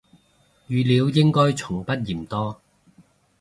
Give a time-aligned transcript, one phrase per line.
[0.67, 2.59] 語料應該從不嫌多